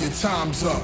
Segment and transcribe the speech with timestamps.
[0.00, 0.82] your time's up.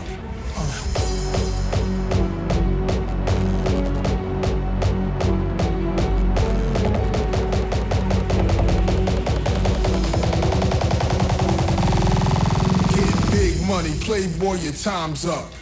[12.94, 15.57] Get big money, playboy, your time's up.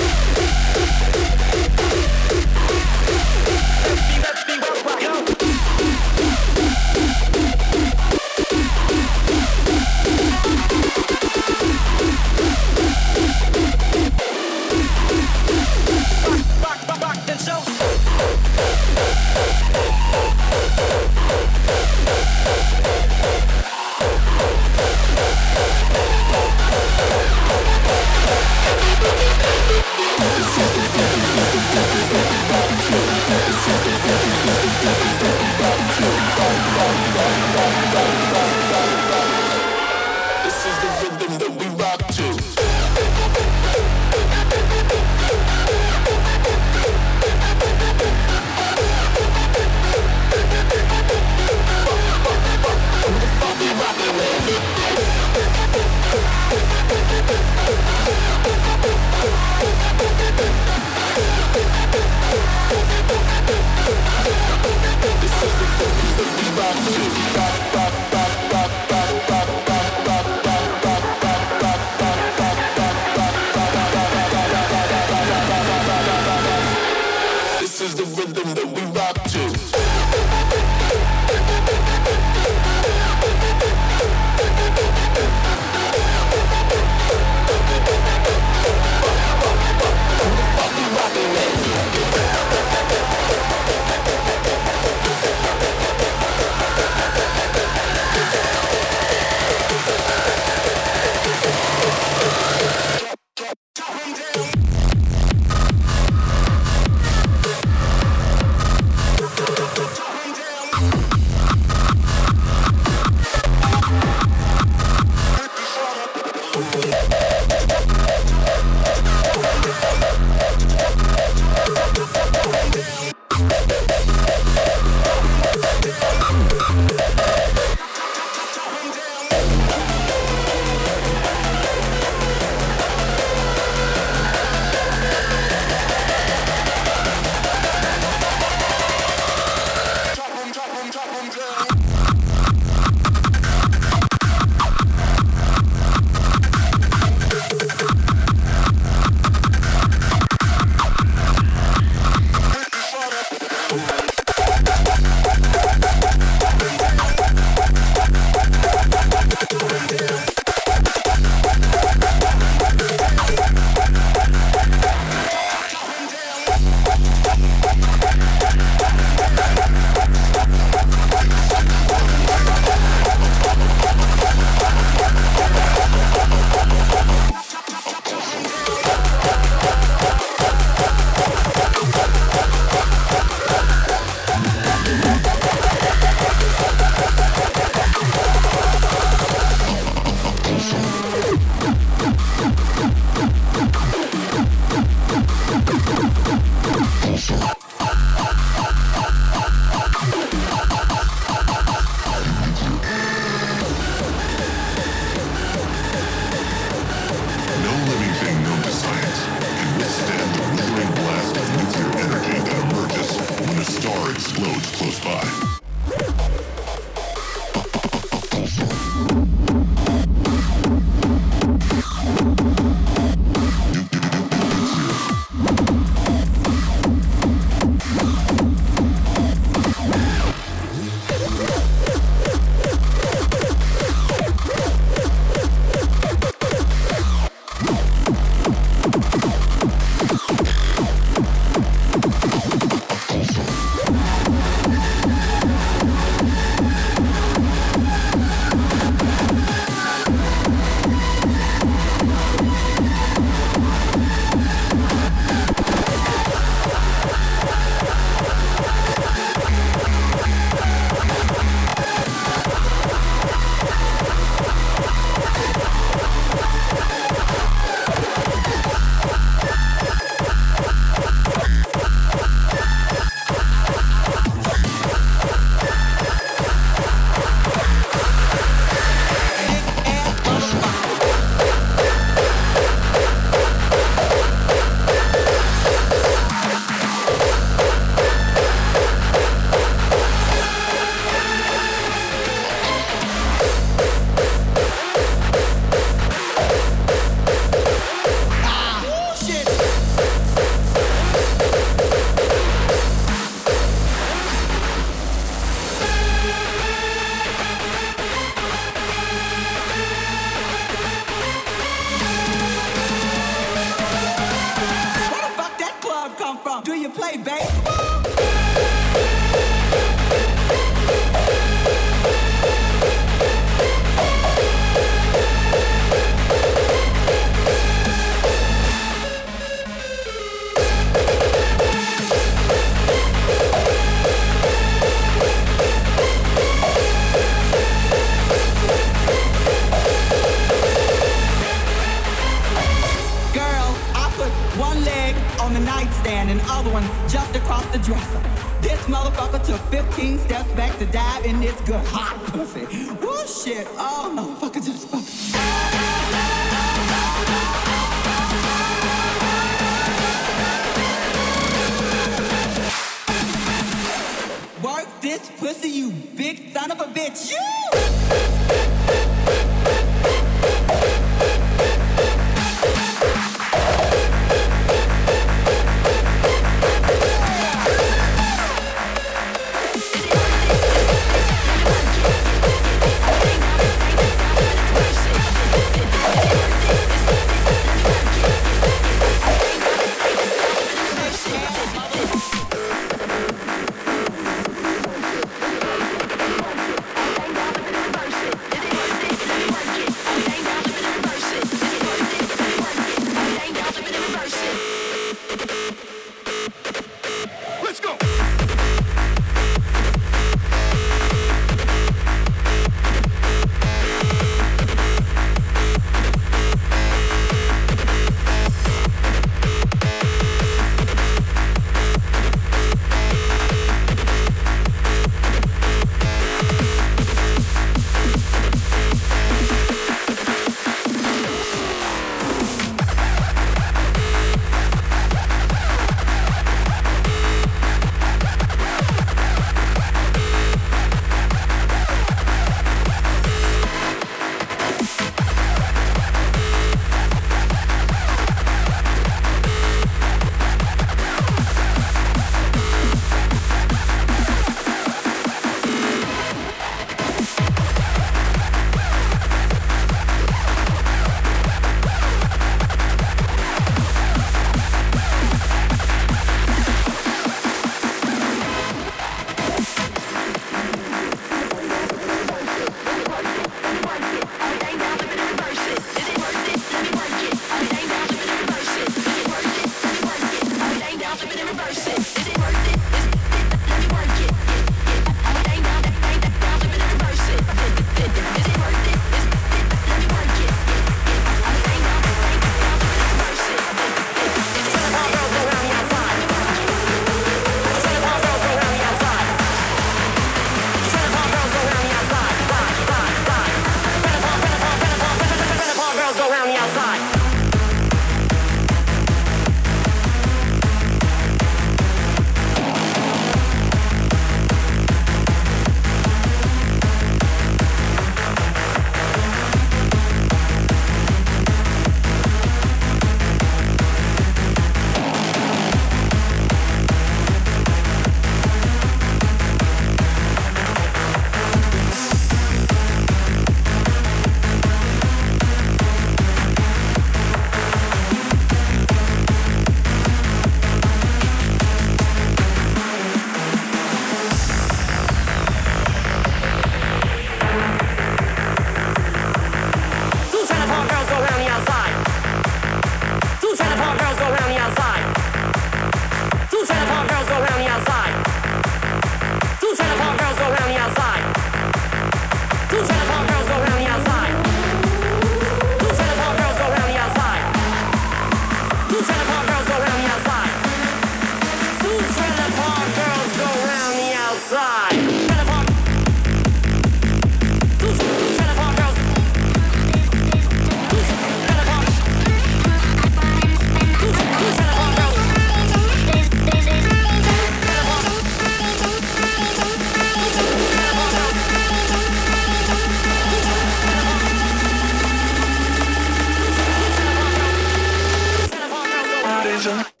[599.61, 600.00] Vision.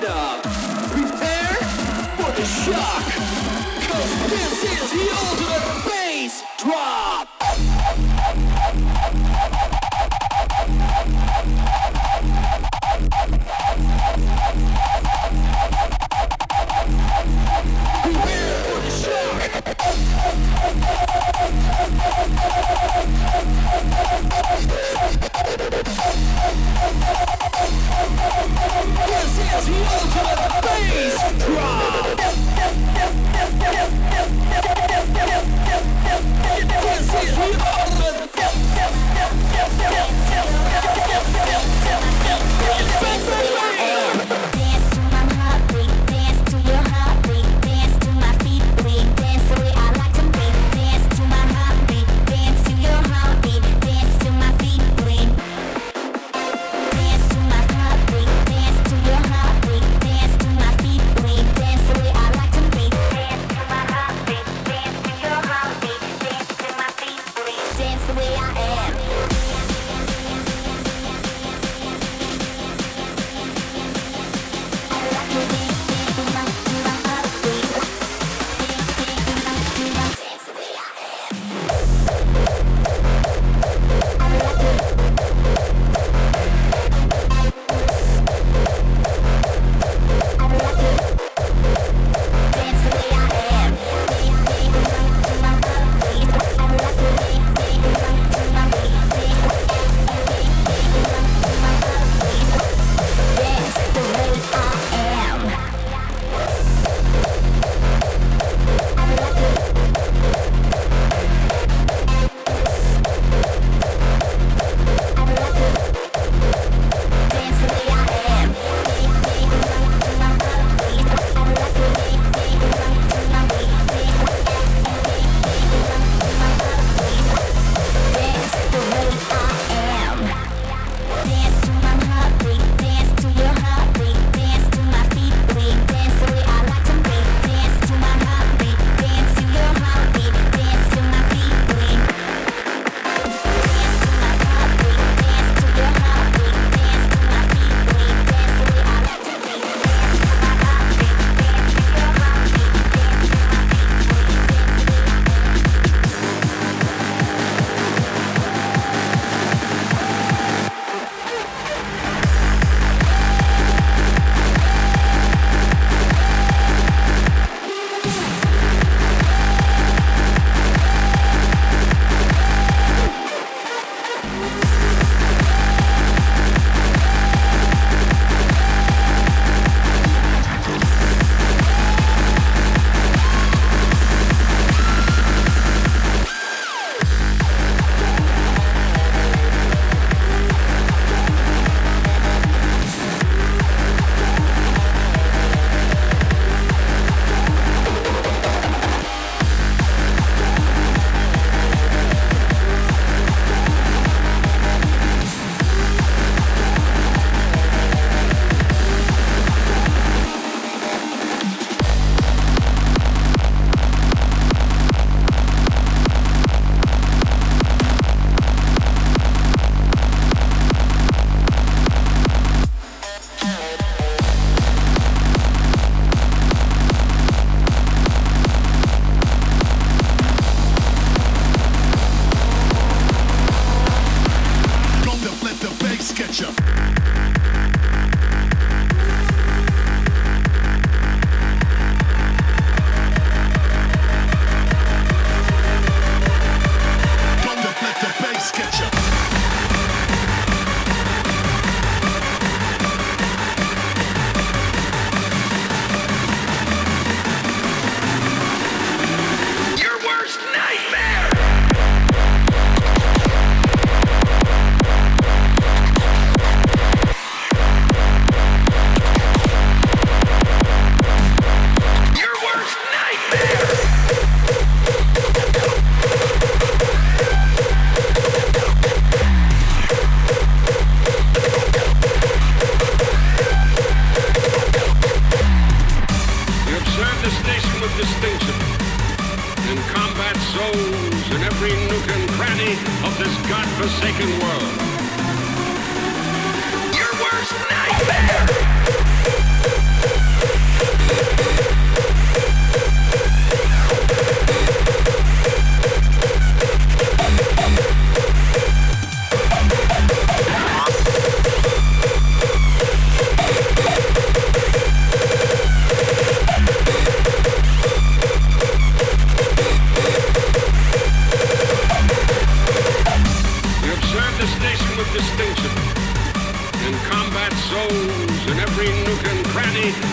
[0.00, 1.56] Prepare
[2.16, 3.04] for the shock.
[3.86, 5.69] Cause this is the ultimate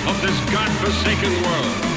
[0.08, 1.96] of this godforsaken world.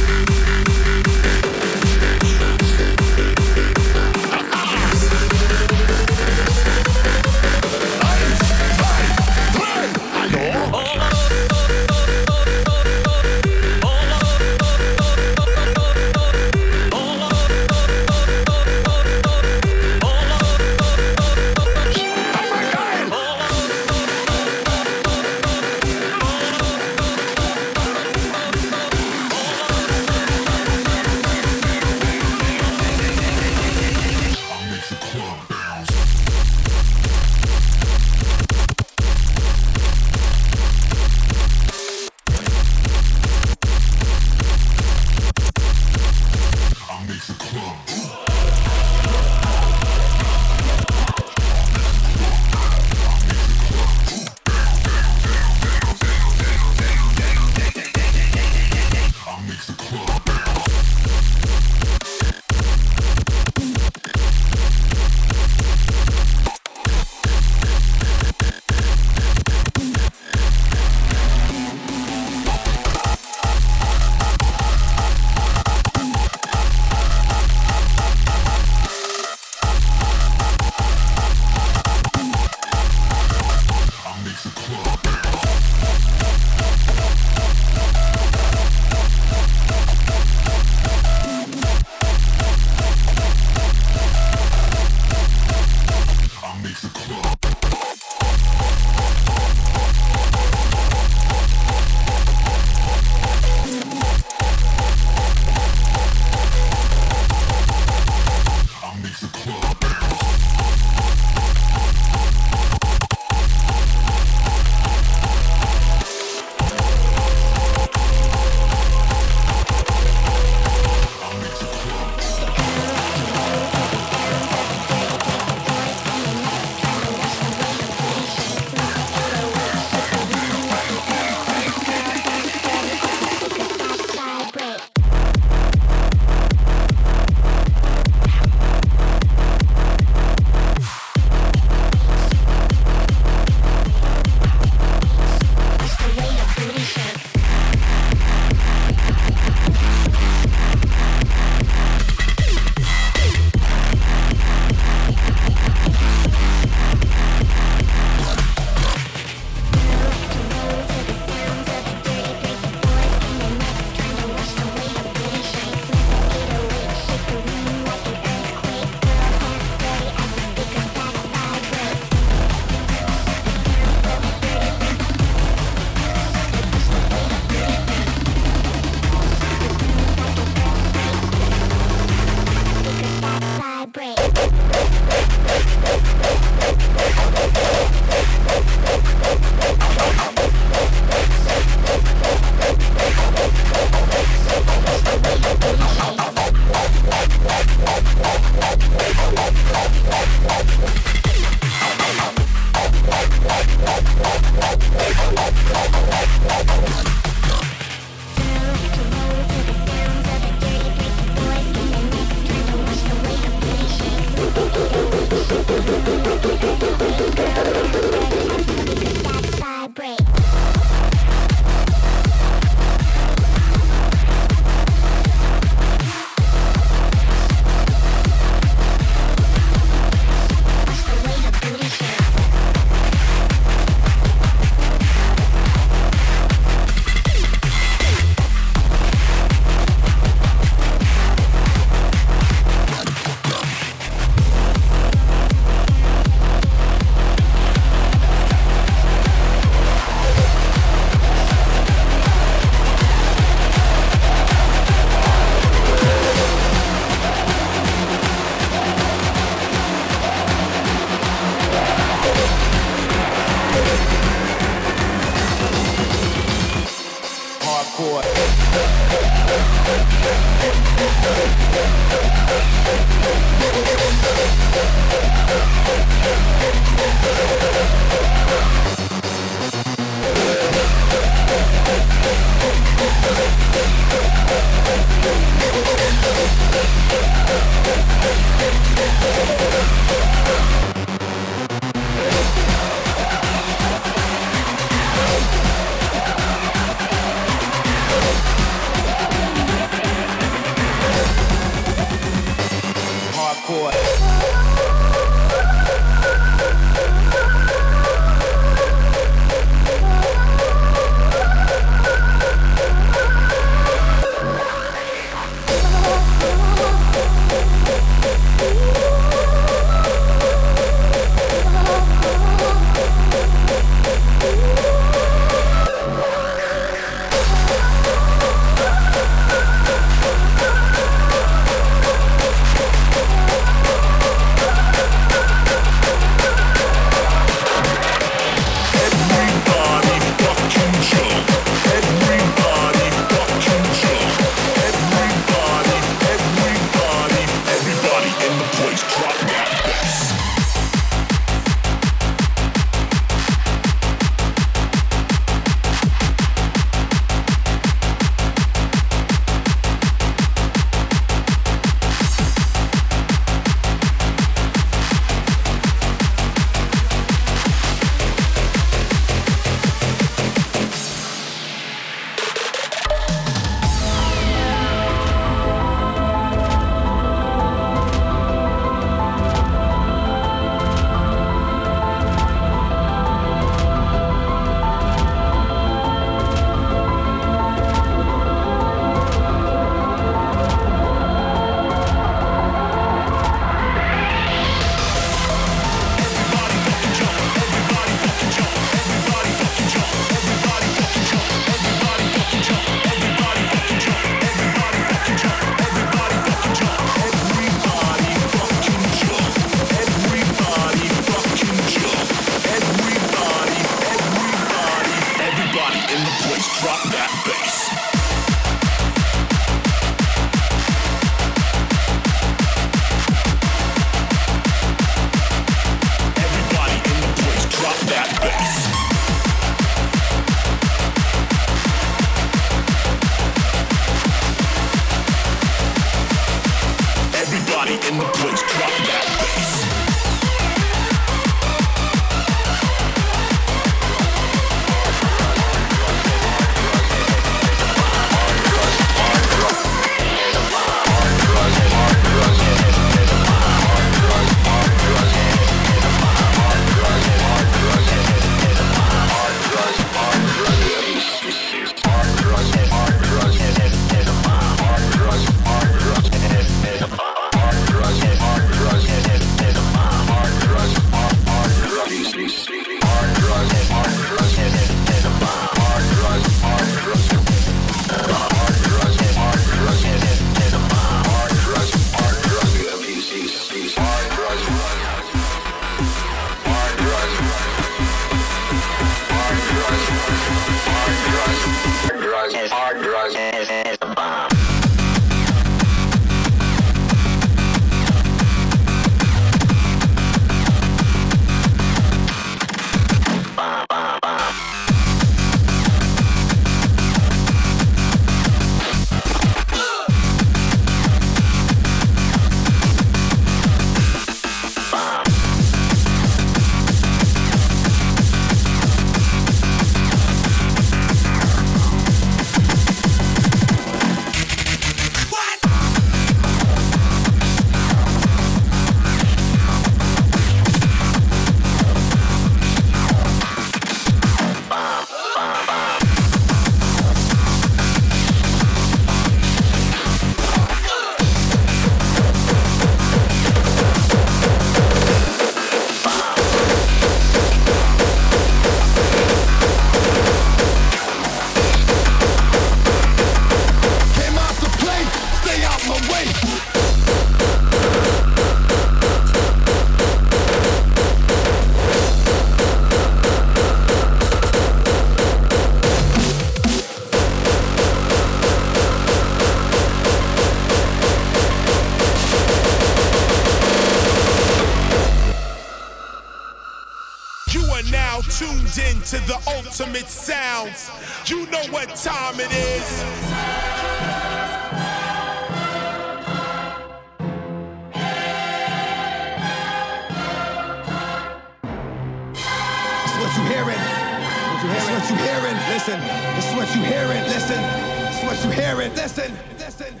[594.96, 595.56] what you hearing.
[595.68, 596.00] Listen.
[596.36, 597.22] It's what you hearing.
[597.24, 597.62] Listen.
[598.08, 598.94] It's what you hearing.
[598.94, 599.30] Listen.
[599.58, 600.00] Listen.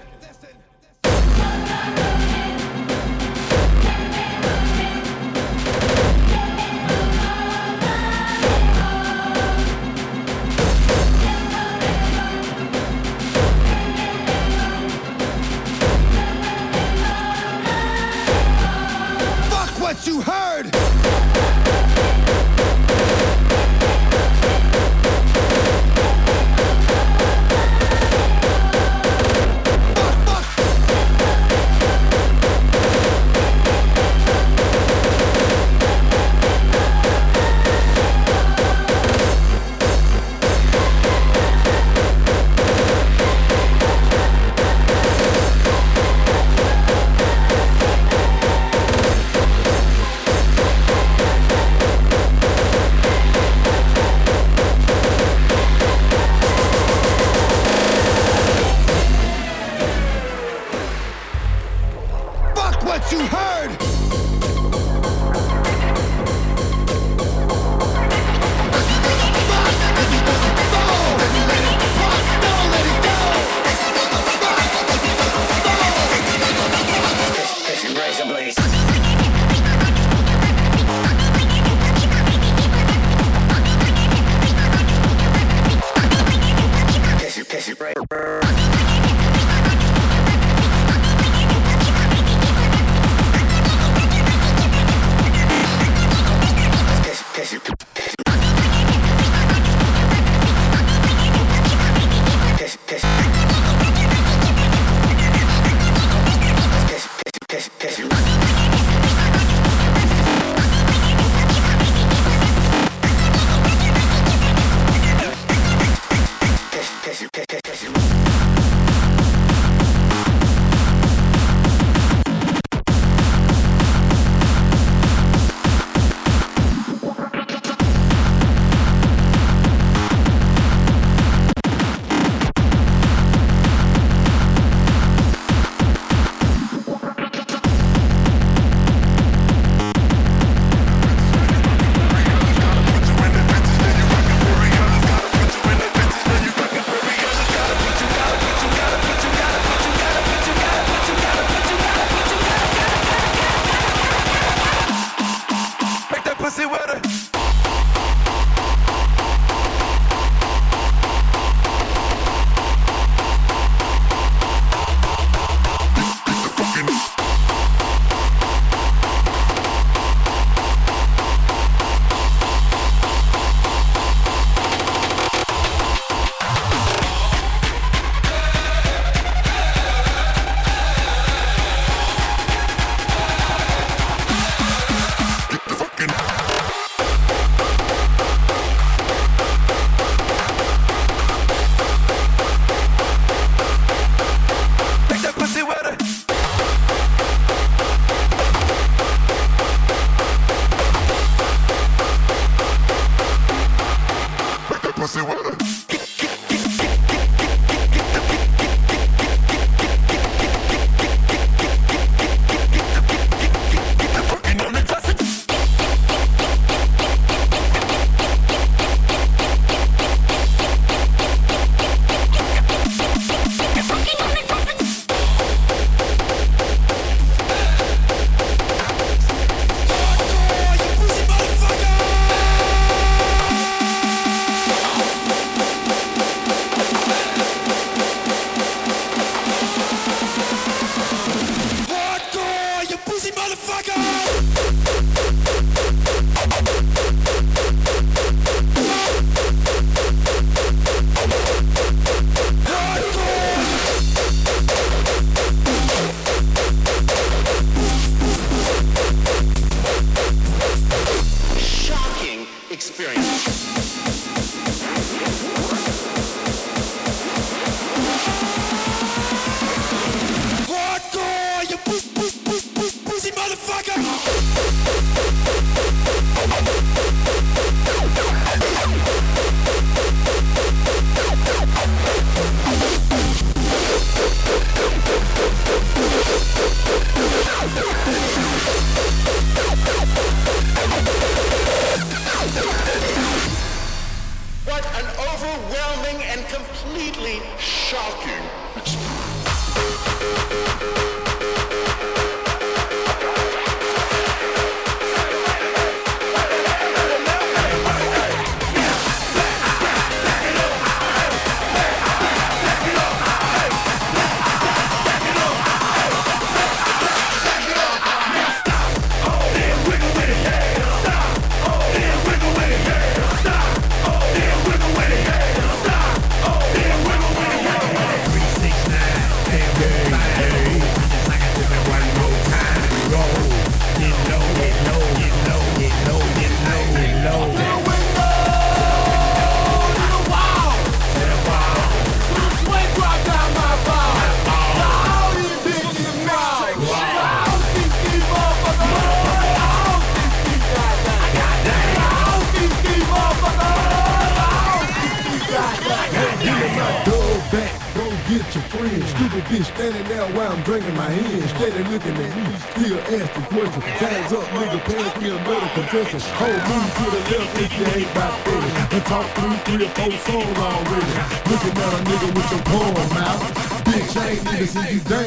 [369.86, 371.12] your whole soul already.
[371.50, 373.40] Looking at a nigga with your palm out.
[373.86, 375.25] Bitch, I ain't niggas see you dance.